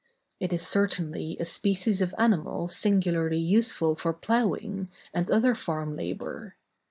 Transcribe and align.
It 0.39 0.51
is 0.51 0.65
certainly 0.65 1.37
a 1.39 1.45
species 1.45 2.01
of 2.01 2.15
animal 2.17 2.67
singularly 2.67 3.37
useful 3.37 3.95
for 3.95 4.13
ploughing, 4.13 4.89
and 5.13 5.29
other 5.29 5.53
farm 5.53 5.95
labor. 5.95 6.55